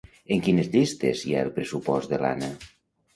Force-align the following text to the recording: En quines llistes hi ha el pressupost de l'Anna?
En 0.35 0.39
quines 0.45 0.69
llistes 0.75 1.21
hi 1.27 1.35
ha 1.35 1.43
el 1.47 1.51
pressupost 1.57 2.15
de 2.15 2.19
l'Anna? 2.25 2.51